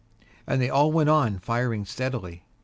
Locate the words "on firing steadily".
1.11-2.43